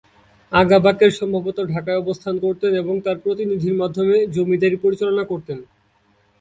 [0.51, 5.59] আগা বাকের সম্ভবত ঢাকায় অবস্থান করতেন এবং তার প্রতিনিধির মাধ্যমে জমিদারি পরিচালনা করতেন।